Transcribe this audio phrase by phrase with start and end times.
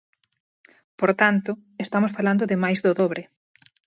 [0.99, 1.51] Por tanto,
[1.85, 3.21] estamos falando de máis do dobre.